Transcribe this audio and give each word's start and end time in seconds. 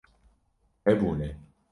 Hebûne 0.85 1.29